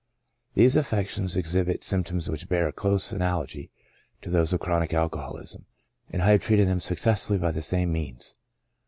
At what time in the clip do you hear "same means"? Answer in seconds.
7.61-8.33